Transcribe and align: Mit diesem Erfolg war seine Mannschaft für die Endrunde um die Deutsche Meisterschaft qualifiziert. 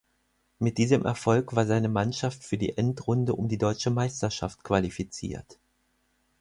Mit 0.57 0.79
diesem 0.79 1.05
Erfolg 1.05 1.55
war 1.55 1.67
seine 1.67 1.87
Mannschaft 1.87 2.43
für 2.43 2.57
die 2.57 2.75
Endrunde 2.75 3.35
um 3.35 3.47
die 3.47 3.59
Deutsche 3.59 3.91
Meisterschaft 3.91 4.63
qualifiziert. 4.63 5.59